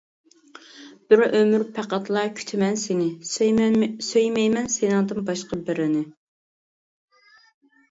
بىر 1.13 1.21
ئۆمۈر 1.25 1.65
پەقەتلا 1.75 2.23
كۈتىمەن 2.39 2.79
سېنى، 2.85 3.11
سۆيمەيمەن 4.09 4.73
سېنىڭدىن 4.79 5.31
باشقا 5.31 5.63
بىرىنى. 5.71 6.05